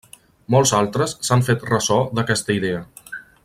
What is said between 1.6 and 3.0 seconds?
ressò d'aquesta idea.